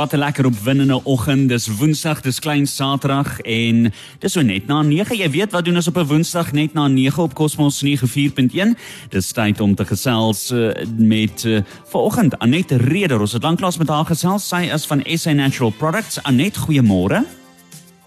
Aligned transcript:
Wat 0.00 0.12
'n 0.12 0.18
lekker 0.18 0.46
opwindende 0.46 1.04
oggend. 1.04 1.48
Dis 1.48 1.66
Woensdag, 1.66 2.20
dis 2.20 2.38
klein 2.38 2.66
Saterdag 2.66 3.40
en 3.40 3.92
dis 4.18 4.32
so 4.32 4.40
net 4.40 4.66
na 4.66 4.82
9. 4.82 5.16
Jy 5.16 5.30
weet 5.30 5.52
wat 5.52 5.64
doen 5.64 5.74
ons 5.74 5.86
op 5.86 5.96
'n 5.96 6.06
Woensdag 6.06 6.52
net 6.52 6.72
na 6.72 6.88
9 6.88 7.22
op 7.22 7.34
Cosmos 7.34 7.82
94.1? 7.82 8.78
Dis 9.08 9.32
tyd 9.32 9.60
om 9.60 9.74
te 9.74 9.84
gesels 9.84 10.50
uh, 10.50 10.72
met 10.96 11.44
uh, 11.44 11.60
vanoggend 11.84 12.38
Anet 12.38 12.70
Reder. 12.70 13.20
Ons 13.20 13.32
het 13.32 13.42
lanklaas 13.42 13.76
met 13.76 13.88
haar 13.88 14.04
gesels. 14.04 14.48
Sy 14.48 14.70
is 14.72 14.86
van 14.86 15.02
SA 15.04 15.32
Natural 15.32 15.70
Products. 15.70 16.22
Anet, 16.22 16.56
goeiemôre. 16.56 17.24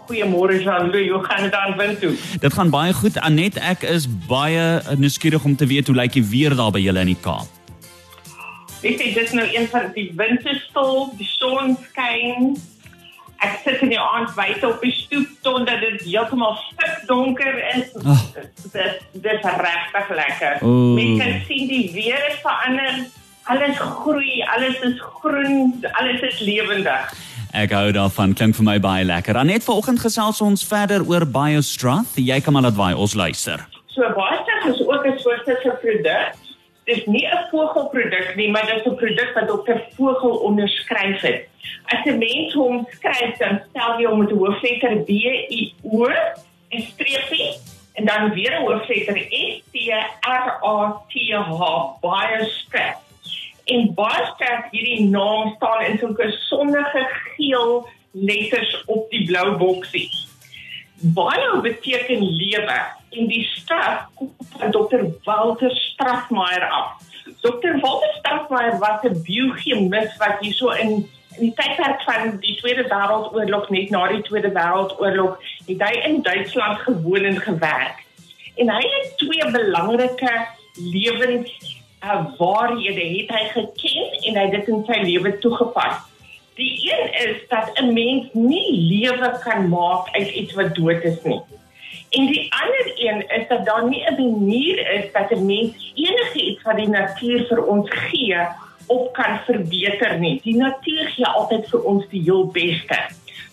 Goeiemôre 0.07 0.63
Jean-Louis, 0.63 1.09
hoe 1.09 1.23
gaan 1.23 1.43
dit 1.43 1.53
aan 1.53 1.77
wind 1.77 1.99
toe? 1.99 2.13
Dit 2.39 2.53
gaan 2.53 2.69
baie 2.69 2.93
goed. 2.93 3.19
Anet, 3.19 3.57
ek 3.57 3.81
is 3.81 4.07
baie 4.27 4.81
nuuskierig 4.97 5.43
om 5.43 5.55
te 5.55 5.65
weet 5.65 5.87
hoe 5.87 5.95
lyk 5.95 6.13
die 6.13 6.25
weer 6.25 6.55
daar 6.55 6.71
by 6.71 6.79
julle 6.79 6.99
in 6.99 7.13
die 7.13 7.21
Kaap? 7.21 7.62
Weet 8.83 8.99
jy, 8.99 9.13
dit 9.15 9.23
is 9.23 9.31
nou 9.31 9.45
een 9.47 9.67
van 9.71 9.85
die 9.95 10.09
winterstil, 10.19 11.05
die 11.15 11.27
son 11.37 11.77
skyn. 11.87 12.49
Ek 13.43 13.61
sit 13.63 13.79
in 13.85 13.93
die 13.93 13.99
aand 13.99 14.33
buite 14.35 14.67
op 14.67 14.83
die 14.83 14.91
stoep 14.91 15.29
totdat 15.45 15.79
dit 15.83 16.03
heeltemal 16.03 16.57
stik 16.65 17.05
donker 17.07 17.61
is. 17.69 17.93
Oh. 18.03 18.25
Dit 18.73 18.99
dit 19.13 19.31
is 19.31 19.55
regtig 19.63 20.11
lekker. 20.19 20.59
Oh. 20.67 20.91
Mens 20.99 21.23
kan 21.23 21.39
sien 21.47 21.71
die 21.71 21.85
weer 21.95 22.19
het 22.27 22.41
verander. 22.43 23.05
Alles 23.51 23.79
groei, 23.79 24.43
alles 24.55 24.77
is 24.87 24.99
groen, 24.99 25.79
alles 25.99 26.21
is 26.27 26.43
lewendig. 26.43 27.15
Ek 27.55 27.71
hou 27.75 27.89
daarvan, 27.95 28.35
klink 28.35 28.55
vir 28.59 28.67
my 28.67 28.77
baie 28.83 29.07
lekker. 29.07 29.39
Anet 29.39 29.63
vanoggend 29.63 30.03
gesels 30.03 30.43
ons 30.43 30.63
verder 30.67 31.03
oor 31.07 31.23
BioStrath. 31.23 32.19
Jy 32.19 32.39
kan 32.43 32.55
maar 32.55 32.67
laat 32.67 32.79
waai, 32.79 32.93
ons 32.95 33.15
luister. 33.15 33.63
So 33.95 34.11
BioStrath 34.11 34.71
is 34.75 34.83
ook 34.83 35.07
'n 35.07 35.19
soort 35.23 35.47
van 35.47 35.79
produk 35.79 36.42
dis 36.85 37.05
nie 37.05 37.25
'n 37.27 37.47
vogelproduk 37.49 38.35
nie, 38.35 38.49
maar 38.51 38.65
dit 38.65 38.75
is 38.75 38.91
'n 38.91 38.95
produk 38.95 39.31
wat 39.33 39.47
dokter 39.47 39.83
Vogel 39.95 40.37
onderskryf 40.37 41.21
het. 41.21 41.47
As 41.85 42.05
'n 42.05 42.17
mens 42.17 42.53
hom 42.53 42.87
skryf, 42.89 43.37
dan 43.37 43.61
stel 43.69 43.99
jy 43.99 44.05
hom 44.05 44.19
met 44.19 44.31
'n 44.31 44.37
hoofletter 44.37 45.03
B 45.03 45.09
I 45.09 45.73
O 45.83 46.05
en 46.69 46.81
streepie 46.81 47.53
en 47.93 48.05
dan 48.05 48.33
weer 48.33 48.51
'n 48.51 48.65
hoofletter 48.65 49.17
S 49.17 49.61
T 49.71 49.75
R 50.21 50.49
A 50.63 51.01
T 51.09 51.13
H 51.31 51.61
Biostrap. 52.01 53.01
En 53.65 53.93
Biostrap 53.95 54.71
hierdie 54.71 55.09
naam 55.09 55.53
staan 55.55 55.83
in 55.85 55.99
'n 56.01 56.31
sonnige 56.31 57.07
geel 57.35 57.87
letters 58.11 58.83
op 58.85 59.09
die 59.09 59.25
blou 59.25 59.57
boksie. 59.57 60.09
Bio 61.03 61.61
beteken 61.61 62.23
lewe 62.23 62.77
en 63.09 63.27
die 63.27 63.43
straf 63.43 64.05
kom 64.15 64.31
van 64.57 64.71
Dr. 64.71 65.03
Walter 65.23 65.71
Strafmeier 65.75 66.63
af. 66.69 67.01
Dr. 67.41 67.79
Walter 67.79 68.13
Strafmeier 68.19 68.79
was 68.79 69.03
'n 69.03 69.21
biochemis 69.23 70.17
wat 70.17 70.39
hierso 70.39 70.69
in 70.69 71.09
in 71.37 71.49
die 71.49 71.53
tydperk 71.57 72.01
van 72.05 72.37
die 72.39 72.55
Tweede 72.59 72.83
Wêreldoorlog 72.83 73.69
net 73.73 73.89
na 73.89 74.07
die 74.11 74.21
Tweede 74.21 74.51
Wêreldoorlog 74.53 75.37
het 75.67 75.81
hy 75.81 75.93
in 76.09 76.21
Duitsland 76.21 76.79
gewoon 76.85 77.23
en 77.29 77.39
gewerk. 77.41 78.03
En 78.55 78.69
hy 78.69 78.81
het 78.81 79.17
twee 79.17 79.51
belangrike 79.51 80.33
lewens 80.77 81.51
uh, 82.03 82.25
waarhede 82.37 83.05
het 83.17 83.33
hy 83.33 83.43
geken 83.55 84.17
en 84.29 84.41
hy 84.41 84.49
dit 84.57 84.67
in 84.67 84.83
sy 84.89 84.99
lewe 85.07 85.37
toegepas. 85.39 86.01
Die 86.55 86.91
een 86.91 87.29
is 87.29 87.47
dat 87.47 87.71
'n 87.79 87.93
mens 87.93 88.33
nie 88.33 88.71
lewe 88.91 89.39
kan 89.39 89.69
maak 89.69 90.07
uit 90.11 90.29
iets 90.29 90.53
wat 90.53 90.75
dood 90.75 91.03
is 91.03 91.23
nie. 91.23 91.41
En 92.09 92.25
die 92.25 92.53
ander 92.53 92.91
een 92.95 93.29
is 93.29 93.47
dat 93.47 93.65
daar 93.65 93.89
nie 93.89 94.03
'n 94.05 94.15
manier 94.15 94.91
is 94.91 95.11
dat 95.11 95.31
'n 95.31 95.45
mens 95.45 95.93
enige 95.95 96.41
iets 96.41 96.61
wat 96.61 96.75
die 96.75 96.87
natuur 96.87 97.45
vir 97.47 97.65
ons 97.65 97.89
gee 97.89 98.37
op 98.87 99.13
kan 99.13 99.39
verbeter 99.45 100.19
nie. 100.19 100.41
Die 100.43 100.55
natuur 100.55 101.09
gee 101.09 101.25
altyd 101.25 101.69
vir 101.69 101.83
ons 101.83 102.09
die 102.09 102.21
heel 102.21 102.47
beste. 102.47 102.99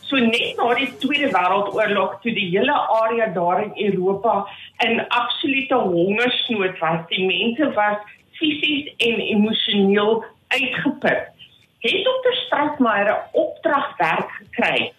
So 0.00 0.16
net 0.16 0.56
na 0.56 0.74
die 0.74 0.96
Tweede 0.98 1.30
Wêreldoorlog 1.30 2.20
toe 2.20 2.32
die 2.34 2.50
hele 2.50 2.72
area 2.72 3.26
daar 3.26 3.62
in 3.62 3.92
Europa 3.92 4.48
in 4.78 5.08
absolute 5.08 5.74
hongersnood 5.74 6.78
was, 6.78 7.00
die 7.08 7.26
mense 7.26 7.72
was 7.72 7.96
fisies 8.30 8.92
en 8.96 9.20
emosioneel 9.20 10.24
uitgeput 10.48 11.39
het 11.80 12.04
dokter 12.04 12.34
Strasmeier 12.44 13.10
'n 13.10 13.28
opdragwerk 13.32 14.30
gekry 14.38 14.92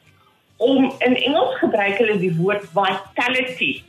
om 0.58 0.94
in 0.98 1.16
Engels 1.16 1.58
gebruik 1.58 1.98
hulle 1.98 2.18
die 2.18 2.36
woord 2.38 2.66
vitality 2.74 3.84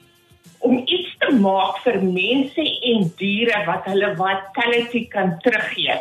om 0.59 0.79
iets 0.85 1.17
te 1.19 1.33
maak 1.35 1.79
vir 1.85 1.99
mense 2.03 2.65
en 2.91 3.13
diere 3.19 3.65
wat 3.67 3.85
hulle 3.91 4.15
vitality 4.17 5.09
kan 5.09 5.35
teruggee. 5.43 5.99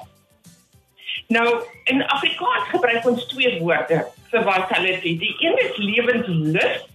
Nou 1.27 1.47
in 1.83 2.03
Afrikaans 2.05 2.69
gebruik 2.69 3.07
ons 3.07 3.25
twee 3.31 3.59
woorde 3.59 4.05
vir 4.31 4.45
vitality. 4.47 5.17
Die 5.17 5.35
een 5.39 5.57
is 5.65 5.77
lewenslus 5.77 6.85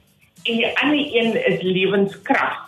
en 0.46 0.56
die 0.62 0.70
ander 0.82 1.16
een 1.18 1.36
is 1.52 1.62
lewenskrag. 1.62 2.64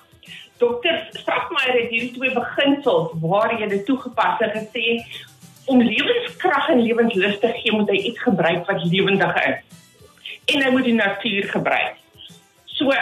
Dokter 0.59 1.07
Strasmeier 1.15 1.77
het 1.77 1.91
hierdie 1.93 2.15
twee 2.17 2.33
beginsels 2.35 3.13
waar 3.23 3.55
jy 3.61 3.69
dit 3.71 3.85
toegepas 3.87 4.41
het 4.43 4.57
gesê 4.57 4.87
om 5.69 5.81
lewenskrag 5.83 6.69
en 6.73 6.83
lewenslus 6.83 7.39
te 7.43 7.53
gee, 7.61 7.73
moet 7.73 7.91
hy 7.93 7.97
iets 8.11 8.23
gebruik 8.25 8.67
wat 8.67 8.85
lewendig 8.85 9.35
is. 9.45 9.81
En 10.49 10.63
hy 10.65 10.71
moet 10.73 10.87
die 10.89 10.97
natuur 10.97 11.49
gebruik. 11.53 11.97
So 12.79 12.95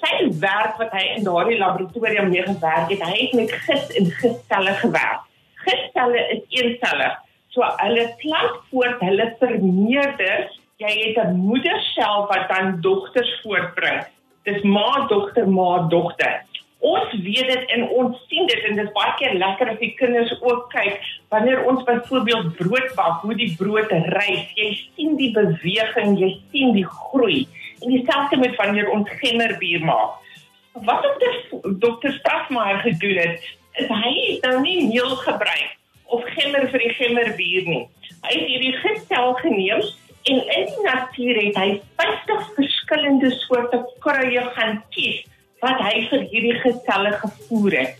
sy 0.00 0.28
werk 0.40 0.78
wat 0.80 0.92
hy 0.96 1.02
in 1.16 1.26
daardie 1.26 1.58
laboratorium 1.60 2.30
mee 2.32 2.44
gewerk 2.46 2.92
het, 2.92 3.02
hy 3.04 3.16
het 3.16 3.34
met 3.36 3.52
gis 3.66 3.90
en 4.00 4.10
giscelle 4.20 4.76
gewerk. 4.80 5.26
Giscelle 5.64 6.22
is 6.36 6.44
eencellig. 6.60 7.18
So 7.54 7.66
hulle 7.82 8.06
plant 8.22 8.60
voort, 8.70 9.00
hulle 9.04 9.26
vermeerder. 9.40 10.48
Jy 10.80 10.92
het 11.00 11.18
'n 11.24 11.36
moedersel 11.36 12.26
wat 12.30 12.48
dan 12.48 12.80
dogters 12.80 13.32
voortbring. 13.42 14.06
Dis 14.44 14.62
ma, 14.62 15.06
dogter, 15.08 15.48
ma, 15.48 15.86
dogter. 15.88 16.44
Ons 16.80 17.12
weet 17.12 17.44
dit 17.44 17.72
en 17.76 17.82
ons 17.92 18.20
sien 18.30 18.46
dit 18.48 18.60
en 18.64 18.78
dit 18.78 18.86
is 18.86 18.92
baie 18.96 19.12
keer 19.18 19.34
lekker 19.36 19.68
as 19.68 19.80
die 19.82 19.92
kinders 19.98 20.30
ook 20.40 20.70
kyk 20.72 20.96
wanneer 21.28 21.60
ons 21.68 21.82
byvoorbeeld 21.84 22.54
brood 22.56 22.94
bak, 22.96 23.20
hoe 23.20 23.34
die 23.36 23.50
brood 23.58 23.92
rys. 24.14 24.46
Jy 24.56 24.68
sien 24.96 25.18
die 25.18 25.28
beweging, 25.34 26.16
jy 26.16 26.30
sien 26.54 26.72
die 26.72 26.86
groei. 26.88 27.42
En 27.84 27.92
dieselfde 27.92 28.40
met 28.40 28.56
wanneer 28.56 28.88
ons 28.94 29.12
gemmerbier 29.20 29.84
maak. 29.84 30.16
Wat 30.86 31.04
dokter 31.04 31.36
dokter 31.82 32.14
Strafmaier 32.16 32.80
gedoen 32.86 33.18
het, 33.26 33.44
is 33.76 33.90
hy 33.92 34.12
het 34.16 34.46
nou 34.48 34.60
nie 34.64 34.86
meel 34.88 35.12
gebruik 35.20 35.76
of 36.10 36.24
gemmer 36.32 36.64
vir 36.72 36.84
die 36.86 36.94
gemmerbier 36.96 37.68
nie. 37.68 37.82
Hy 38.24 38.38
het 38.38 38.48
hierdie 38.48 38.76
gestel 38.80 39.34
geneem 39.42 39.84
en 40.30 40.40
in 40.56 40.72
die 40.72 40.86
natuur 40.86 41.42
het 41.44 41.60
hy 41.60 41.68
50 42.00 42.48
verskillende 42.56 43.30
soorte 43.44 43.84
kruie 44.00 44.46
gaan 44.56 44.80
kies 44.96 45.20
wat 45.60 45.80
hy 45.84 46.06
vir 46.10 46.26
hierdie 46.32 46.58
geselle 46.62 47.12
gevoer 47.22 47.76
het. 47.80 47.98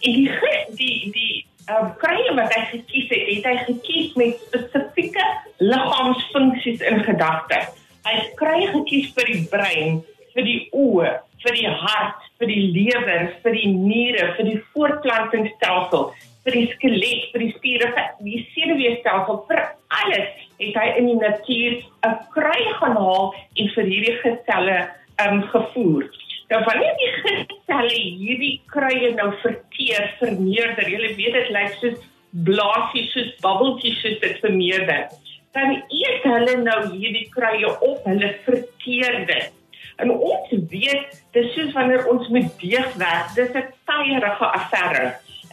En 0.00 0.16
die 0.18 0.30
die 0.78 0.96
die 1.14 1.34
uh, 1.70 1.88
kruie 2.00 2.34
wat 2.38 2.52
hy 2.54 2.62
gekies 2.72 3.08
het, 3.12 3.24
het 3.30 3.48
hy 3.50 3.56
gekies 3.68 4.14
met 4.20 4.42
spesifieke 4.48 5.26
liggaamsfunksies 5.62 6.84
in 6.90 7.02
gedagte. 7.06 7.62
Hy 8.06 8.14
het 8.20 8.34
kruie 8.38 8.68
gekies 8.74 9.10
vir 9.16 9.32
die 9.32 9.42
brein, 9.50 10.00
vir 10.34 10.46
die 10.46 10.60
oë, 10.76 11.16
vir 11.42 11.58
die 11.58 11.74
hart, 11.82 12.22
vir 12.40 12.50
die 12.52 12.62
lewer, 12.74 13.28
vir 13.42 13.58
die 13.58 13.70
niere, 13.72 14.32
vir 14.36 14.50
die 14.50 14.58
voortplantingsstelsel, 14.74 16.10
vir 16.46 16.58
die 16.58 16.66
skelet, 16.74 17.30
vir 17.32 17.44
die 17.46 17.52
spiere, 17.56 17.90
vir 17.94 18.26
die 18.26 18.42
senuweestelsel, 18.54 19.40
vir 19.48 19.62
alles 20.02 20.44
het 20.60 20.78
hy 20.78 20.86
in 21.00 21.10
die 21.10 21.18
natuur 21.20 21.72
'n 22.06 22.14
kruie 22.34 22.70
gaan 22.80 22.96
haal 22.96 23.34
en 23.56 23.68
vir 23.74 23.84
hierdie 23.84 24.16
geselle 24.22 24.78
um, 25.26 25.42
gevoer. 25.52 26.06
Nou 26.48 26.62
wanneer 26.64 26.94
die 27.00 27.12
gistelle 27.24 27.94
hierdie 27.94 28.60
kruie 28.70 29.10
nou 29.16 29.32
verteer, 29.42 30.12
vermeerder, 30.20 30.88
jy 30.88 31.14
weet 31.18 31.34
dit 31.34 31.52
lyk 31.54 31.74
soos 31.80 31.98
blaasies, 32.46 33.10
soos 33.14 33.32
bubbeltjies 33.42 33.98
soos 34.02 34.18
dit 34.22 34.38
vermeerder. 34.44 35.08
Dan 35.56 35.80
eet 35.90 36.26
hulle 36.28 36.56
nou 36.62 36.80
hierdie 36.92 37.26
kruie 37.34 37.66
op, 37.74 38.04
hulle 38.06 38.30
verteer 38.44 39.22
dit. 39.26 39.52
En 39.96 40.12
ons 40.12 40.52
weet, 40.70 41.18
dis 41.34 41.52
soos 41.56 41.72
wanneer 41.74 42.04
ons 42.12 42.28
met 42.28 42.46
deeg 42.60 42.94
werk, 43.00 43.32
dis 43.34 43.50
'n 43.50 43.66
taaierige 43.88 44.46
affære. 44.58 45.06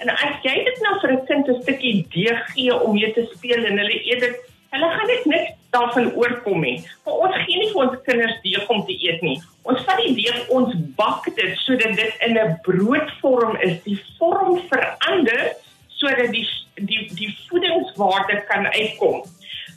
En 0.03 0.09
as 0.09 0.35
jy 0.43 0.55
dit 0.67 0.79
nou 0.85 0.99
vir 0.99 1.11
'n 1.13 1.25
kind 1.25 1.47
'n 1.47 1.61
stukkie 1.61 2.05
deeg 2.13 2.39
gee 2.53 2.73
om 2.73 2.93
mee 2.93 3.13
te 3.13 3.25
speel 3.33 3.65
en 3.65 3.77
hulle 3.77 3.99
eet 4.05 4.19
dit, 4.19 4.35
hulle 4.69 4.89
gaan 4.89 5.07
dit 5.07 5.25
net 5.25 5.62
daarvan 5.73 6.13
oorkom 6.13 6.61
nie. 6.61 6.77
Maar 7.05 7.27
ons 7.27 7.35
gee 7.45 7.59
nie 7.59 7.71
vir 7.71 7.81
ons 7.85 7.99
kinders 8.07 8.39
deeg 8.45 8.69
om 8.73 8.85
te 8.87 8.95
eet 8.95 9.21
nie. 9.25 9.37
Ons 9.69 9.83
vat 9.87 9.99
die 10.01 10.13
deeg, 10.17 10.47
ons 10.53 10.73
bak 10.97 11.27
dit 11.35 11.57
sodat 11.65 11.95
dit 11.99 12.25
in 12.27 12.37
'n 12.37 12.57
broodvorm 12.67 13.57
is. 13.67 13.81
Die 13.83 13.99
vorm 14.19 14.61
verander 14.71 15.55
sodat 15.87 16.31
die 16.31 16.47
die 16.75 17.07
die 17.15 17.31
voedingswaarde 17.47 18.43
kan 18.49 18.67
uitkom. 18.73 19.23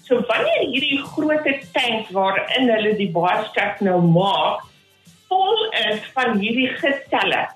So 0.07 0.23
wanneer 0.29 0.63
hierdie 0.71 1.03
groot 1.03 1.47
tank 1.73 2.09
waarin 2.15 2.71
hulle 2.71 2.95
die 2.97 3.11
baarstaf 3.11 3.81
nou 3.81 4.01
maak, 4.01 4.63
vol 5.29 5.71
is 5.91 6.01
van 6.15 6.39
hierdie 6.39 6.71
gestelle, 6.79 7.49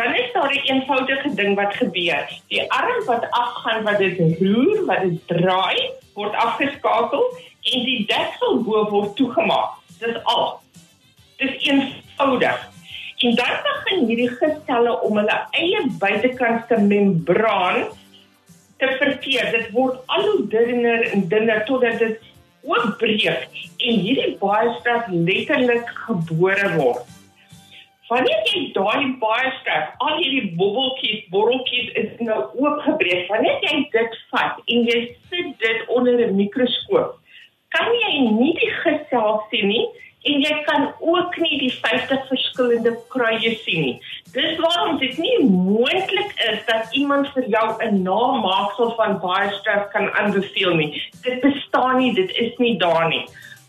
dan 0.00 0.14
is 0.14 0.32
daar 0.32 0.52
'n 0.52 0.64
eenvoudige 0.72 1.34
ding 1.34 1.54
wat 1.56 1.74
gebeur. 1.74 2.24
Die 2.48 2.72
arm 2.72 3.04
wat 3.04 3.30
afgaan 3.30 3.82
wat 3.84 3.98
dit 3.98 4.18
roer, 4.40 4.84
wat 4.86 5.00
dit 5.00 5.26
draai, 5.26 5.90
word 6.14 6.34
afgeskakel 6.34 7.24
en 7.74 7.86
die 7.86 8.00
deksel 8.10 8.60
bo 8.66 8.84
word 8.90 9.14
toegemaak. 9.18 9.78
Dis 10.00 10.18
al. 10.24 10.60
Dis 11.40 11.56
eenvoudig. 11.68 12.66
En 13.20 13.34
dan 13.36 13.56
begin 13.66 14.06
hierdie 14.08 14.30
gestelle 14.32 14.94
om 15.04 15.18
hulle 15.20 15.38
eie 15.60 15.82
buitekantste 16.00 16.80
membraan 16.80 17.84
te 18.80 18.88
verkeer. 18.96 19.50
Dit 19.52 19.70
word 19.76 20.00
al 20.06 20.24
hoe 20.24 20.46
dunner 20.48 21.04
en 21.12 21.28
dunner 21.28 21.64
totdat 21.68 22.00
dit 22.00 22.28
oopbreek 22.64 23.46
en 23.80 24.00
hierdie 24.04 24.34
baie 24.40 24.72
sterk 24.80 25.08
letterlik 25.12 25.88
gebore 26.06 26.72
word. 26.78 27.04
Wanneer 28.10 28.40
jy 28.50 28.60
daai 28.74 29.12
baie 29.22 29.52
sterk, 29.60 29.92
al 30.02 30.16
hierdie 30.18 30.56
bobbeltjies, 30.58 31.28
borreltjies 31.30 31.92
is 32.00 32.08
nou 32.26 32.40
oopgebreek. 32.58 33.28
Wanneer 33.30 33.60
jy 33.68 33.84
dit 33.92 34.16
vat 34.32 34.58
en 34.64 34.88
jy 34.88 34.98
sit 35.30 35.52
dit 35.62 35.92
onder 35.94 36.18
'n 36.26 36.34
mikroskoop, 36.40 37.19
kan 37.74 37.90
jy 38.02 38.12
nie 38.34 38.54
die 38.58 38.70
gesel 38.82 39.42
sien 39.50 39.68
nie 39.70 39.86
en 40.28 40.42
jy 40.44 40.56
kan 40.66 40.88
ook 41.00 41.36
nie 41.40 41.58
die 41.62 41.72
50 41.72 42.26
verskillende 42.28 42.92
kruie 43.12 43.54
sien 43.62 43.86
nie. 43.86 43.94
Dis 44.34 44.58
waarom 44.60 44.98
dit 45.00 45.16
nie 45.18 45.36
moontlik 45.46 46.34
is 46.50 46.60
dat 46.68 46.92
iemand 46.92 47.30
vir 47.36 47.46
jou 47.54 47.66
'n 47.86 48.02
namaaksel 48.02 48.92
van 48.98 49.18
baie 49.20 49.50
stress 49.60 49.88
kan 49.92 50.10
aanbeveel 50.12 50.74
nie. 50.74 50.90
Dit 51.22 51.40
bestaan 51.40 51.98
nie, 51.98 52.14
dit 52.14 52.30
is 52.36 52.56
nie 52.58 52.76
daar 52.78 53.08
nie. 53.08 53.24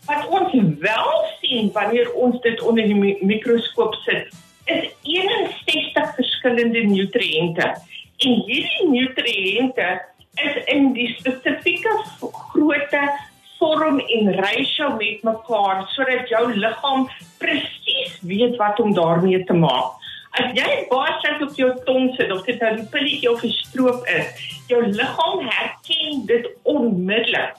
Wat 0.06 0.28
ons 0.28 0.52
wel 0.78 1.10
sien 1.40 1.72
wanneer 1.72 2.12
ons 2.12 2.40
dit 2.40 2.60
onder 2.60 2.84
die 2.84 3.18
mikroskoop 3.22 3.94
sit, 3.94 4.28
is 4.66 4.90
61 5.02 6.14
verskillende 6.14 6.82
nutriënte. 6.82 7.74
En 8.18 8.32
hierdie 8.46 8.88
nutriënte 8.88 10.02
is 10.34 10.64
in 10.64 10.92
die 10.92 11.14
spesifieke 11.18 11.92
grootte 12.52 13.02
vorm 13.62 13.98
en 14.00 14.34
ratio 14.34 14.90
met 14.98 15.22
mekaar 15.22 15.84
sodat 15.94 16.28
jou 16.28 16.44
liggaam 16.54 17.08
presies 17.38 18.18
weet 18.26 18.56
wat 18.58 18.80
om 18.82 18.94
daarmee 18.94 19.44
te 19.46 19.54
maak. 19.54 19.98
As 20.40 20.50
jy 20.56 20.68
baie 20.90 21.12
stres 21.20 21.44
op 21.44 21.58
jou 21.60 21.68
tong 21.86 22.10
sit 22.16 22.32
of 22.34 22.42
dit 22.48 22.62
'n 22.62 22.76
nou 22.76 22.86
pilletjie 22.94 23.30
of 23.30 23.44
'n 23.44 23.54
stroop 23.64 24.06
is, 24.18 24.28
jou 24.66 24.80
liggaam 24.82 25.38
herken 25.46 26.26
dit 26.26 26.46
onmiddellik. 26.62 27.54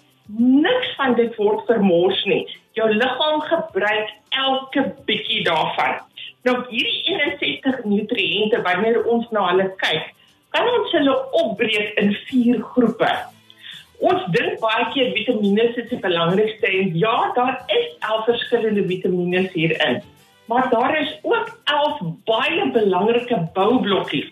Niks 0.66 0.96
van 0.98 1.16
dit 1.16 1.36
word 1.36 1.66
vermors 1.68 2.26
nie. 2.26 2.48
Jou 2.74 2.90
liggaam 2.90 3.42
gebruik 3.42 4.10
elke 4.30 4.96
bietjie 5.06 5.44
daarvan. 5.44 6.02
Nou 6.44 6.56
hierdie 6.70 7.04
61 7.16 7.84
nutriënte 7.84 8.62
wanneer 8.62 9.04
ons 9.06 9.30
na 9.32 9.48
hulle 9.50 9.70
kyk, 9.78 10.12
kan 10.50 10.68
ons 10.68 10.92
hulle 10.92 11.16
opbreek 11.32 11.96
in 12.02 12.18
vier 12.28 12.62
groepe. 12.74 13.33
Ons 14.04 14.24
dink 14.36 14.58
baie 14.60 14.86
keer 14.92 15.14
vitamiene 15.16 15.70
is 15.72 15.88
die 15.88 16.00
belangrikste 16.04 16.68
en 16.68 16.96
ja, 17.00 17.16
daar 17.38 17.62
is 17.72 17.86
11 18.04 18.26
verskillende 18.28 18.84
vitamiene 18.90 19.46
hierin. 19.54 20.02
Maar 20.52 20.68
daar 20.70 20.98
is 21.00 21.14
ook 21.22 21.52
11 21.72 22.02
baie 22.28 22.66
belangrike 22.76 23.38
boublokkies. 23.54 24.28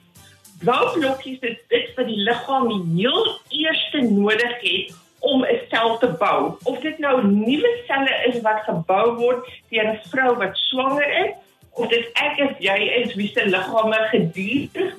Boublokkies 0.65 1.39
is 1.39 1.55
dit 1.71 1.93
wat 1.95 2.09
die 2.09 2.19
liggaam 2.27 2.67
die 2.67 2.81
heel 2.97 3.29
eerste 3.61 4.01
nodig 4.09 4.57
het 4.65 4.91
om 5.19 5.45
'n 5.45 5.61
sel 5.69 5.97
te 5.97 6.09
bou. 6.19 6.57
Of 6.63 6.79
dit 6.79 6.99
nou 6.99 7.23
nuwe 7.27 7.71
selle 7.87 8.15
is 8.27 8.41
wat 8.41 8.67
gebou 8.67 9.15
word 9.23 9.47
deur 9.69 9.87
'n 9.93 9.99
vrou 10.11 10.35
wat 10.35 10.57
swanger 10.57 11.07
is, 11.23 11.31
of 11.73 11.87
dit 11.89 12.09
ek 12.13 12.39
of 12.43 12.59
jy 12.59 12.79
is 13.03 13.15
wie 13.15 13.27
se 13.27 13.45
liggame 13.45 13.99
gedurig 14.11 14.95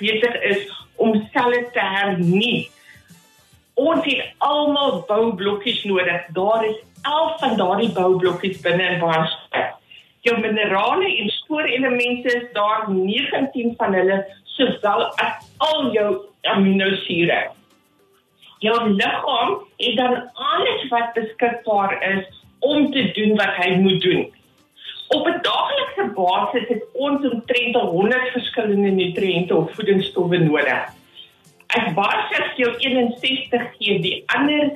besig 0.00 0.42
is 0.42 0.72
om 0.96 1.28
selle 1.32 1.68
te 1.72 1.80
hernie 1.80 2.70
ons 3.76 4.04
het 4.04 4.28
almal 4.38 5.02
boublokkies 5.08 5.84
nodig. 5.84 6.24
Daar 6.32 6.64
is 6.64 6.76
11 7.02 7.38
van 7.40 7.56
daardie 7.56 7.92
boublokkies 7.92 8.60
binne 8.64 8.86
in 8.94 9.02
waarskynlik. 9.02 9.74
Jou 10.26 10.38
minerale 10.40 11.06
en 11.06 11.28
spoorelemente 11.30 12.32
is 12.32 12.48
daar 12.52 12.88
19 12.90 13.74
van 13.76 13.94
hulle 13.94 14.16
sowel 14.56 15.04
as 15.22 15.44
al 15.68 15.92
jou 15.92 16.08
aminosure. 16.42 17.38
Jou 18.64 18.78
liggaam 18.88 19.60
het 19.76 19.96
dan 20.00 20.16
alles 20.32 20.88
wat 20.88 21.12
beskikbaar 21.14 22.00
is 22.16 22.24
om 22.58 22.90
te 22.90 23.10
doen 23.12 23.36
wat 23.36 23.60
hy 23.60 23.76
moet 23.84 24.00
doen. 24.02 24.24
Op 25.08 25.26
'n 25.28 25.42
daaglikse 25.42 26.10
basis 26.14 26.68
het 26.68 26.84
ons 26.92 27.30
omtrent 27.30 27.76
100 27.76 28.32
verskillende 28.32 28.90
nutriënte 28.90 29.56
of 29.56 29.74
voedingsstowwe 29.74 30.38
nodig 30.38 30.95
ek 31.76 31.92
waarskynlik 31.96 32.60
jou 32.60 32.72
61 32.82 33.64
gee 33.78 33.98
die 34.04 34.16
ander 34.36 34.70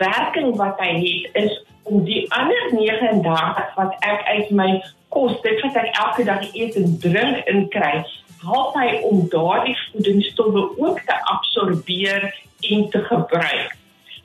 werking 0.00 0.54
wat 0.60 0.80
hy 0.80 0.92
het 1.00 1.40
is 1.44 1.56
om 1.86 2.04
die 2.04 2.24
ander 2.34 2.70
39 2.72 3.74
wat 3.76 3.96
ek 4.00 4.24
uit 4.26 4.52
my 4.60 4.70
kos 5.14 5.36
dit 5.44 5.60
wat 5.64 5.76
ek 5.82 5.90
elke 6.04 6.24
dag 6.28 6.46
eet 6.52 6.78
en 6.80 6.96
drink 7.02 7.44
in 7.52 7.68
kry 7.74 8.00
help 8.46 8.74
hy 8.78 9.00
om 9.08 9.22
daardie 9.32 9.76
voedingsstowwe 9.90 10.64
ook 10.78 11.00
te 11.06 11.16
absorbeer 11.32 12.26
en 12.70 12.88
te 12.90 13.00
gebruik. 13.04 13.76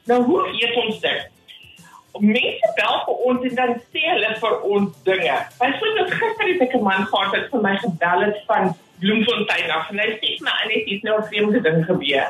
Nou 0.09 0.23
hoe 0.23 0.41
weet 0.51 0.75
ons 0.85 0.99
dit 0.99 1.29
Mense 2.19 2.71
bel 2.75 2.95
vir 3.05 3.19
ons 3.27 3.43
en 3.47 3.55
dan 3.55 3.73
sê 3.93 4.01
hulle 4.09 4.31
vir 4.43 4.55
ons 4.75 4.95
dinge. 5.07 5.35
Byvoorbeeld 5.59 6.13
gister 6.13 6.47
het 6.51 6.61
ek 6.61 6.75
'n 6.75 6.83
man 6.83 7.05
gehad 7.07 7.31
wat 7.35 7.49
vir 7.51 7.61
my 7.61 7.75
gebel 7.77 8.21
het 8.27 8.37
van 8.47 8.75
Bloemfontein 8.99 9.71
af 9.71 9.89
en 9.89 9.99
hy 9.99 10.09
sê 10.19 10.29
my 10.41 10.55
en 10.63 10.69
dit 10.69 10.87
is 10.87 11.01
nou 11.01 11.17
'n 11.17 11.27
vreemde 11.29 11.61
ding 11.61 11.85
gebeur. 11.85 12.27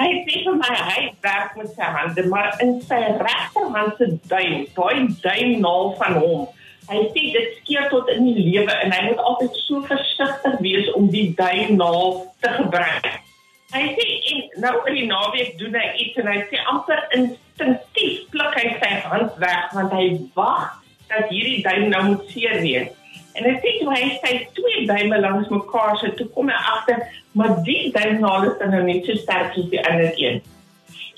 Hy 0.00 0.10
sê 0.24 0.44
vir 0.44 0.54
my 0.56 0.74
hy 0.74 1.00
werk 1.20 1.56
met 1.56 1.68
sy 1.74 1.82
hande, 1.82 2.22
maar 2.32 2.54
in 2.60 2.80
sy 2.80 3.00
regterhand 3.20 3.96
se 3.98 4.06
duim, 4.28 4.66
daai 4.74 5.08
duimnaal 5.22 5.94
van 5.98 6.14
hom. 6.22 6.48
Hy 6.88 7.00
sê 7.14 7.32
dit 7.34 7.50
skeer 7.58 7.88
tot 7.90 8.08
in 8.08 8.24
die 8.24 8.44
lewe 8.46 8.72
en 8.72 8.92
hy 8.92 9.02
moet 9.08 9.18
altyd 9.18 9.58
so 9.66 9.82
versigtig 9.82 10.56
wees 10.60 10.92
om 10.92 11.10
die 11.10 11.34
duimnaal 11.34 12.32
te 12.40 12.48
gebruik. 12.48 13.29
Hy 13.70 13.82
sê 13.94 14.06
en 14.32 14.40
nou 14.64 14.72
oor 14.80 14.94
die 14.94 15.06
naweek 15.06 15.58
doen 15.60 15.76
hy 15.78 15.88
iets 16.02 16.16
en 16.18 16.30
hy 16.30 16.38
sê 16.50 16.62
amper 16.72 17.04
instinktief 17.14 18.24
pluk 18.32 18.56
hy 18.58 18.72
sy 18.80 18.88
hand 19.04 19.36
weg 19.42 19.76
want 19.76 19.94
hy 19.94 20.06
wag 20.38 20.72
dat 21.10 21.30
hierdie 21.30 21.60
duim 21.62 21.86
nou 21.92 22.00
moet 22.08 22.32
seer 22.32 22.58
wees. 22.64 22.90
En 23.38 23.46
ek 23.46 23.60
sê 23.62 23.76
toe 23.78 23.92
hy 23.92 24.08
sê 24.22 24.32
twee 24.56 24.86
duime 24.88 25.20
langs 25.22 25.50
mekaar 25.54 25.94
sit, 26.00 26.16
toe 26.18 26.26
kom 26.34 26.50
hy 26.50 26.58
agter, 26.72 27.04
maar 27.38 27.60
die 27.66 27.92
duimnaal 27.94 28.48
is 28.50 28.58
dan 28.58 28.74
nou 28.74 28.82
net 28.88 29.06
so 29.06 29.22
sterk 29.22 29.54
as 29.54 29.70
die 29.70 29.82
ander 29.86 30.18
een. 30.18 30.42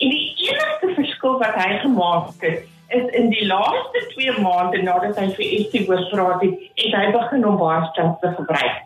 En 0.02 0.12
die 0.12 0.28
enigste 0.50 0.92
verskil 0.98 1.40
wat 1.40 1.56
hy 1.56 1.80
gemaak 1.86 2.44
het, 2.44 2.68
is 2.92 3.08
in 3.16 3.30
die 3.32 3.46
laaste 3.48 4.04
2 4.12 4.36
maande 4.44 4.84
nadat 4.84 5.16
hy 5.16 5.28
vir 5.38 5.52
Estie 5.58 5.86
oorpraat 5.88 6.44
het, 6.44 6.64
het 6.82 6.96
hy 7.00 7.04
begin 7.16 7.46
om 7.48 7.60
sterk 7.88 8.18
te 8.20 8.32
gebruik. 8.36 8.80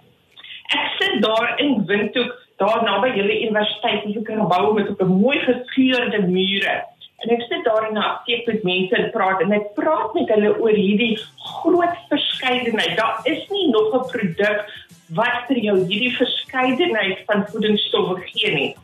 Ek 0.77 0.99
sit 1.01 1.23
daar 1.25 1.55
in 1.63 1.81
Windhoek, 1.91 2.35
daar 2.57 2.83
naby 2.85 3.09
julle 3.17 3.41
universiteit, 3.41 4.05
in 4.05 4.11
'n 4.11 4.25
gebou 4.25 4.75
met 4.75 4.89
'n 5.01 5.07
mooi 5.07 5.39
geskeurde 5.39 6.23
mure. 6.23 6.85
En 7.17 7.31
ek 7.31 7.43
sit 7.49 7.65
daar 7.65 7.89
in 7.89 7.95
'n 7.95 8.03
apteek 8.03 8.47
met 8.47 8.63
mense 8.63 8.97
en 8.97 9.11
praat 9.11 9.41
en 9.41 9.53
ek 9.53 9.75
praat 9.75 10.15
met 10.15 10.29
hulle 10.29 10.61
oor 10.61 10.71
hierdie 10.71 11.19
groot 11.37 11.97
verskeidenheid. 12.09 12.97
Daar 12.97 13.21
is 13.23 13.49
nie 13.49 13.71
nog 13.71 13.95
'n 13.95 14.09
produk 14.11 14.65
wat 15.09 15.47
vir 15.49 15.59
jou 15.59 15.77
hierdie 15.87 16.17
verskeidenheid 16.17 17.19
van 17.27 17.47
voedingsstowwe 17.49 18.21
gee 18.25 18.55
nie. 18.55 18.77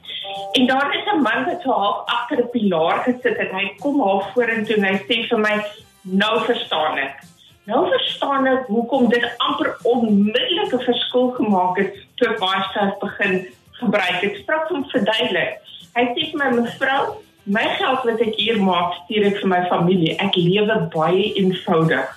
En 0.52 0.66
daar 0.66 0.94
is 0.96 1.04
'n 1.12 1.22
man 1.22 1.44
wat 1.44 1.62
so 1.62 1.70
half 1.70 2.06
agter 2.06 2.38
'n 2.38 2.50
pilaar 2.50 2.98
gesit 2.98 3.36
het. 3.38 3.50
Hy 3.50 3.74
kom 3.78 4.00
half 4.00 4.32
vorentoe 4.32 4.76
en 4.76 4.84
hy 4.84 4.98
sê 4.98 5.28
vir 5.28 5.38
my: 5.38 5.64
"Nou 6.02 6.44
verstaan 6.44 6.98
ek." 6.98 7.16
Nou 7.64 7.88
verstaan 7.88 8.46
ek 8.46 8.66
hoekom 8.66 9.08
dit 9.08 9.34
amper 9.36 9.76
onmiddellik 9.82 10.72
'n 10.72 10.84
verskil 10.84 11.30
gemaak 11.30 11.76
het 11.76 11.94
toe 12.14 12.28
ek 12.28 12.38
baie 12.38 12.62
sterk 12.70 12.98
begin 12.98 13.46
gebruik. 13.82 14.22
Ek 14.30 14.40
sprak 14.40 14.72
hom 14.72 14.86
verduidelik. 14.94 15.60
Hy 15.92 16.04
sê 16.14 16.30
vir 16.30 16.38
my: 16.40 16.48
"Mevrou, 16.62 17.18
My 17.44 17.64
geld 17.74 18.04
wat 18.06 18.20
ek 18.22 18.36
hier 18.38 18.58
maak, 18.62 18.92
stuur 19.02 19.24
ek 19.32 19.40
vir 19.40 19.48
my 19.50 19.62
familie. 19.66 20.12
Ek 20.22 20.36
lewe 20.38 20.76
baie 20.94 21.32
eenvoudig. 21.40 22.10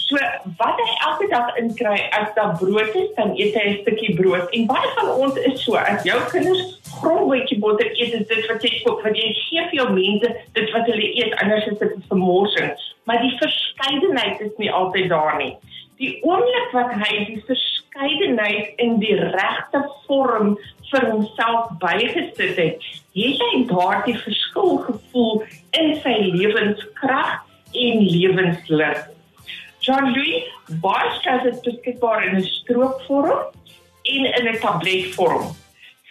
So 0.00 0.16
wat 0.60 0.80
hy 0.80 0.94
elke 1.08 1.26
dag 1.28 1.58
inkry 1.60 1.98
as 2.16 2.30
daar 2.38 2.54
brood 2.56 2.96
is, 2.96 3.10
dan 3.18 3.34
eet 3.36 3.52
hy 3.52 3.64
'n 3.68 3.76
stukkie 3.82 4.16
brood. 4.16 4.48
En 4.56 4.64
baie 4.70 4.88
van 4.96 5.10
ons 5.12 5.36
is 5.36 5.60
so, 5.60 5.76
as 5.76 6.00
jou 6.08 6.16
kinders 6.32 6.80
grondwetjie 7.02 7.60
boter 7.60 7.92
eet, 8.00 8.16
is 8.16 8.26
dit 8.32 8.48
wat 8.48 8.64
jy 8.64 8.72
koop, 8.84 9.04
want 9.04 9.16
jy 9.16 9.28
gee 9.44 9.60
vir 9.60 9.76
jou 9.76 9.88
mense 9.92 10.28
dit 10.56 10.72
wat 10.72 10.88
hulle 10.88 11.08
eet, 11.20 11.36
anders 11.44 11.66
is 11.66 11.78
dit 11.78 11.92
vermorsing. 12.08 12.72
Maar 13.04 13.20
die 13.20 13.36
verskeidenheid 13.44 14.40
is 14.40 14.56
nie 14.56 14.72
altyd 14.72 15.08
daar 15.12 15.36
nie. 15.36 15.52
Die 16.00 16.16
oomblik 16.24 16.72
wat 16.72 16.96
hy 16.96 17.12
die 17.28 17.44
verskeidenheid 17.44 17.81
in 18.76 18.98
die 19.00 19.14
regte 19.14 19.82
vorm 20.06 20.58
vir 20.90 21.06
homself 21.10 21.72
bygesit 21.80 22.56
het, 22.56 22.84
het 23.14 23.42
hy 23.44 23.64
daardie 23.68 24.16
verskil 24.18 24.78
gevoel 24.86 25.42
in 25.78 25.94
sy 26.00 26.14
lewenskrag 26.32 27.40
en 27.72 28.04
lewenslus. 28.04 29.08
Jean-Louis 29.82 30.46
Bosch 30.80 31.24
het 31.26 31.42
dit 31.42 31.62
beskikbaar 31.62 32.24
in 32.24 32.36
'n 32.36 32.42
stroopvorm 32.42 33.50
en 34.02 34.24
in 34.24 34.48
'n 34.48 34.60
tabletvorm. 34.60 35.56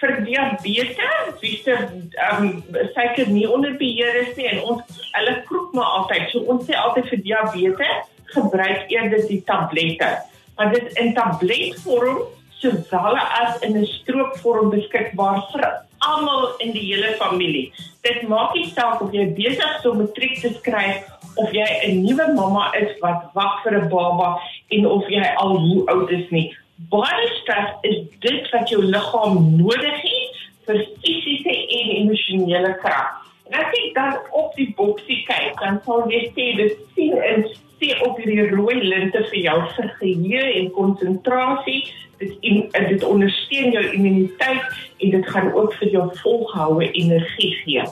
vir 0.01 0.21
diabetes, 0.25 1.35
wie 1.41 1.57
se 1.61 1.75
ehm 1.75 2.63
suiker 2.95 3.29
nie 3.29 3.45
onder 3.49 3.75
beheer 3.77 4.15
is 4.23 4.33
nie 4.37 4.47
en 4.49 4.63
ons 4.73 5.01
hulle 5.11 5.35
kroep 5.45 5.75
maar 5.77 5.91
altyd. 5.99 6.29
So 6.33 6.41
ons 6.53 6.65
sê 6.65 6.77
altyd 6.77 7.09
vir 7.11 7.23
diabetes 7.27 8.09
gebruik 8.33 8.89
eerder 8.93 9.25
die 9.27 9.41
tablette. 9.45 10.09
Maar 10.55 10.73
dit 10.73 10.97
in 10.97 11.13
tabletvorm 11.13 12.21
sowel 12.61 13.17
as 13.17 13.59
in 13.65 13.77
'n 13.77 13.85
stroopvorm 13.85 14.69
beskikbaar 14.69 15.41
vir 15.51 15.63
almal 15.97 16.55
in 16.57 16.71
die 16.71 16.93
hele 16.93 17.15
familie. 17.17 17.73
Dit 18.01 18.21
maak 18.27 18.53
nie 18.53 18.69
saak 18.69 19.01
of 19.01 19.11
jy 19.11 19.25
besig 19.33 19.77
is 19.79 19.85
om 19.85 19.97
matriek 19.97 20.41
te 20.41 20.53
skryf 20.53 21.05
of 21.35 21.51
jy 21.51 21.67
'n 21.87 22.03
nuwe 22.03 22.33
mamma 22.33 22.71
is 22.73 22.99
wat 22.99 23.29
wag 23.33 23.63
vir 23.63 23.81
'n 23.81 23.89
baba 23.89 24.39
en 24.69 24.85
of 24.85 25.07
jy 25.07 25.25
al 25.35 25.57
hoe 25.57 25.85
oud 25.85 26.09
is 26.09 26.29
nie 26.29 26.55
baie 26.89 27.27
stres 27.41 27.75
is 27.81 27.99
dit 28.19 28.49
wat 28.53 28.69
jou 28.69 28.81
liggaam 28.83 29.37
nodig 29.57 30.01
het 30.05 30.39
vir 30.65 30.81
fisiese 31.03 31.53
en 31.77 31.91
emosionele 32.01 32.73
krag. 32.81 33.20
As 33.51 33.73
jy 33.75 33.91
dan 33.93 34.15
op 34.31 34.53
die 34.55 34.69
boksie 34.77 35.21
kyk, 35.27 35.57
dan 35.59 35.81
sal 35.85 36.05
jy 36.11 36.21
sien 36.35 36.59
dit 36.61 36.77
sien 36.95 37.17
en 37.19 37.43
sien 37.81 38.03
op 38.07 38.19
die 38.23 38.45
rooi 38.51 38.77
linte 38.79 39.23
vir 39.31 39.39
jou 39.41 39.57
vir 39.75 39.89
geheue 39.99 40.45
en 40.59 40.69
konsentrasie. 40.77 41.81
Dit 42.21 42.37
in 42.45 42.69
dit 42.71 43.03
ondersteun 43.03 43.73
jou 43.75 43.83
immuniteit 43.91 44.63
en 45.01 45.15
dit 45.17 45.33
gaan 45.33 45.51
ook 45.57 45.73
vir 45.81 45.91
jou 45.97 46.05
volhoue 46.21 46.91
energie 46.91 47.51
gee. 47.63 47.83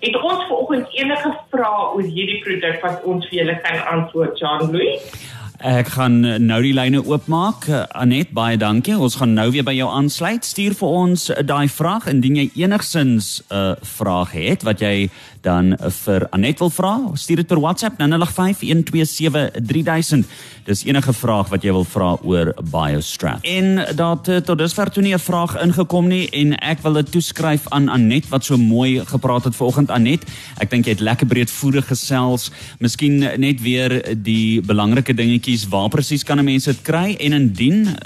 Het 0.00 0.16
ons 0.16 0.46
vanoggend 0.48 0.94
enige 0.96 1.32
vrae 1.52 1.86
oor 1.96 2.06
hierdie 2.06 2.38
produk 2.44 2.78
wat 2.84 3.02
ons 3.08 3.26
vir 3.28 3.42
julle 3.42 3.56
kan 3.64 3.82
antwoord, 3.90 4.38
Jean 4.40 4.70
Louis? 4.72 5.10
Ek 5.60 5.90
gaan 5.92 6.24
eh, 6.24 6.38
nou 6.40 6.62
die 6.64 6.72
lyne 6.72 7.02
oopmaak. 7.04 7.66
Eh, 7.68 7.82
Anet, 8.00 8.30
baie 8.32 8.56
dankie. 8.56 8.96
Ons 8.96 9.20
gaan 9.20 9.36
nou 9.36 9.50
weer 9.52 9.64
by 9.64 9.74
jou 9.76 9.90
aansluit. 9.92 10.44
Stuur 10.44 10.72
vir 10.78 10.88
ons 10.88 11.28
eh, 11.28 11.42
daai 11.44 11.68
vraag 11.68 12.06
indien 12.08 12.36
jy 12.38 12.50
enigsins 12.64 13.42
'n 13.50 13.54
uh, 13.54 13.74
vraag 13.82 14.32
het 14.32 14.62
wat 14.64 14.80
jy 14.80 15.10
dan 15.40 15.76
vir 16.04 16.26
Anet 16.30 16.58
wil 16.58 16.70
vra. 16.70 17.00
Stuur 17.14 17.36
dit 17.36 17.46
per 17.46 17.60
WhatsApp 17.60 17.98
na 17.98 18.08
0851273000. 18.08 18.14
Dis 20.64 20.84
enige 20.84 21.12
vraag 21.12 21.48
wat 21.48 21.62
jy 21.62 21.72
wil 21.72 21.84
vra 21.84 22.16
oor 22.22 22.54
BioStrap. 22.70 23.38
En 23.42 23.86
dat 23.96 24.44
tot 24.44 24.58
dusver 24.58 24.90
toe 24.90 25.02
nie 25.02 25.14
'n 25.14 25.18
vraag 25.18 25.62
ingekom 25.62 26.08
nie 26.08 26.30
en 26.30 26.58
ek 26.58 26.78
wil 26.82 26.92
dit 26.92 27.12
toeskryf 27.12 27.68
aan 27.68 27.88
Anet 27.88 28.28
wat 28.28 28.44
so 28.44 28.56
mooi 28.56 29.04
gepraat 29.04 29.44
het 29.44 29.56
vanoggend 29.56 29.90
Anet. 29.90 30.24
Ek 30.58 30.70
dink 30.70 30.84
jy 30.84 30.90
het 30.90 31.00
lekker 31.00 31.26
breedvoerig 31.26 31.86
gesels. 31.86 32.50
Miskien 32.78 33.18
net 33.18 33.62
weer 33.62 34.16
die 34.22 34.60
belangrike 34.60 35.14
dingetjie 35.14 35.49
kies 35.50 35.66
waar 35.68 35.88
presies 35.90 36.22
kan 36.26 36.38
mense 36.46 36.70
dit 36.70 36.82
kry 36.86 37.16
en 37.26 37.34
indien 37.34 37.88
uh, 37.90 37.96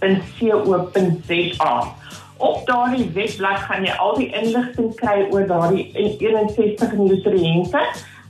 ch.co.za. 0.00 0.74
Op 2.36 2.66
daardie 2.66 3.10
webblad 3.14 3.58
gaan 3.64 3.84
jy 3.84 3.94
al 3.96 4.18
die 4.20 4.28
inligting 4.36 4.94
kry 5.00 5.24
oor 5.32 5.46
daardie 5.48 5.88
61 5.94 6.92
nutriënte. 6.98 7.80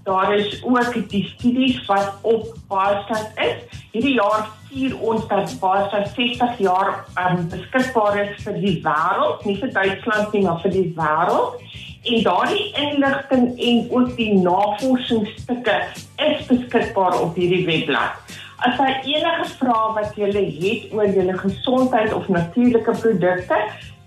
Daar 0.06 0.36
is 0.36 0.62
ook 0.62 1.10
die 1.10 1.25
studies 1.34 1.80
wat 1.86 2.14
op 2.22 2.54
Baarstad 2.68 3.30
is. 3.34 3.80
Hierdie 3.90 4.14
jaar 4.14 4.46
vier 4.70 4.94
ons 5.00 5.26
dat 5.26 5.56
Baarstad 5.60 6.08
60 6.14 6.58
jaar 6.62 7.04
um, 7.18 7.48
beskikbaar 7.50 8.20
is 8.22 8.42
vir 8.44 8.60
die 8.62 8.76
wêreld, 8.84 9.42
nie 9.48 9.58
vir 9.58 9.72
Duitsland 9.75 10.32
nie, 10.32 10.44
maar 10.46 10.62
vir 10.62 10.76
die 10.76 10.94
wêreld. 10.94 11.58
En 12.06 12.22
daardie 12.22 12.66
inligting 12.78 13.48
en 13.58 13.86
ook 13.90 14.16
die 14.16 14.32
navorsingsstukke 14.38 15.80
is 16.22 16.46
beskikbaar 16.46 17.18
op 17.20 17.34
hierdie 17.34 17.64
webblad. 17.66 18.36
As 18.64 18.78
jy 18.80 18.88
enige 19.12 19.44
vrae 19.58 19.88
wat 19.94 20.14
jy 20.16 20.26
het 20.32 20.92
oor 20.96 21.08
jou 21.12 21.38
gesondheid 21.38 22.12
of 22.16 22.28
natuurlike 22.28 22.92
produkte, 23.00 23.56